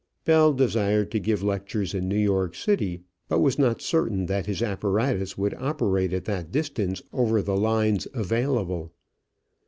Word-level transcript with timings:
Bell 0.25 0.51
desired 0.51 1.11
to 1.11 1.19
give 1.19 1.43
lectures 1.43 1.93
in 1.93 2.07
New 2.07 2.17
York 2.17 2.55
City, 2.55 3.03
but 3.27 3.37
was 3.37 3.59
not 3.59 3.83
certain 3.83 4.25
that 4.25 4.47
his 4.47 4.63
apparatus 4.63 5.37
would 5.37 5.53
operate 5.53 6.11
at 6.11 6.25
that 6.25 6.51
distance 6.51 7.03
over 7.13 7.39
the 7.39 7.55
lines 7.55 8.07
available. 8.11 8.93